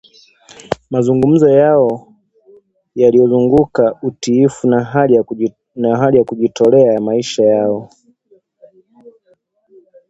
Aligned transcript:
Mazungumzo 0.93 1.49
yao 1.49 2.13
yaliyozunguka 2.95 3.97
utiifu 4.01 4.67
na 5.75 5.93
hali 5.95 6.15
ya 6.17 6.23
kujitolea 6.23 6.93
ya 6.93 7.01
maisha 7.01 7.43
yao 7.43 7.89